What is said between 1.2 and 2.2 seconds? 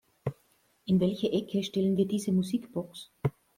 Ecke stellen wir